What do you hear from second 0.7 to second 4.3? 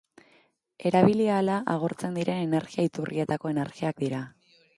Erabili ahala agortzen diren energia-iturrietako energiak dira.